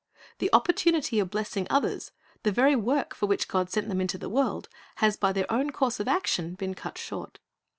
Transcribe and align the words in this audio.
The 0.39 0.49
opportunity 0.51 1.19
of 1.19 1.29
blessing 1.29 1.67
others, 1.69 2.11
the 2.41 2.51
very 2.51 2.75
work 2.75 3.13
for 3.13 3.27
which 3.27 3.47
God 3.47 3.69
sent 3.69 3.87
them 3.87 4.01
into 4.01 4.17
the 4.17 4.29
world, 4.29 4.67
has 4.95 5.15
by 5.15 5.31
their 5.31 5.45
own 5.53 5.69
course 5.69 5.99
of 5.99 6.07
action 6.07 6.55
been 6.55 6.73
cut 6.73 6.97
short. 6.97 7.37